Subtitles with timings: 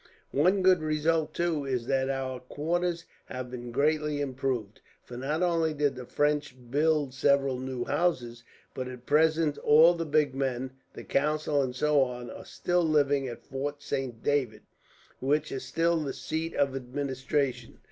[0.33, 5.75] "One good result, too, is that our quarters have been greatly improved; for not only
[5.75, 8.43] did the French build several new houses,
[8.73, 13.27] but at present all the big men, the council and so on, are still living
[13.27, 14.63] at Fort Saint David,
[15.19, 17.77] which is still the seat of administration.